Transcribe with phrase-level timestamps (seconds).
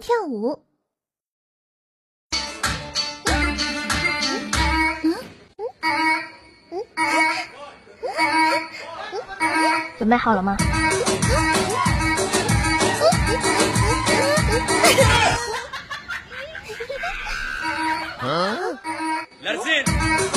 [0.00, 0.62] 跳舞，
[9.98, 10.56] 准备好了吗？
[18.22, 18.78] 嗯，
[19.42, 20.35] 来。